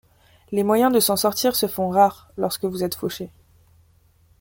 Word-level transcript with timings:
Les 0.51 0.63
moyens 0.63 0.91
de 0.91 0.99
s'en 0.99 1.15
sortir 1.15 1.55
se 1.55 1.67
font 1.67 1.91
rares 1.91 2.31
lorsque 2.35 2.65
vous 2.65 2.83
êtes 2.83 2.95
fauché. 2.95 3.29